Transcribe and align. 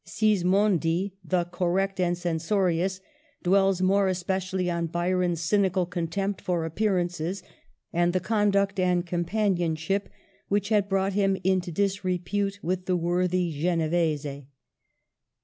Sismondi— 0.03 1.11
the 1.33 1.43
correct 1.43 1.99
and 1.99 2.17
censorious— 2.17 3.01
dwells 3.43 3.83
more 3.83 4.07
especially 4.07 4.67
on 4.67 4.87
Byron's 4.87 5.41
cynical 5.41 5.85
contempt 5.85 6.41
for 6.41 6.65
appearances, 6.65 7.43
and 7.93 8.11
the 8.11 8.19
conduct 8.19 8.79
and 8.79 9.05
companion 9.05 9.75
ship 9.75 10.09
which 10.47 10.69
had 10.69 10.89
brought 10.89 11.13
him 11.13 11.37
into 11.43 11.71
disrepute 11.71 12.57
with 12.63 12.87
the 12.87 12.97
worthy 12.97 13.51
Genevese. 13.61 14.45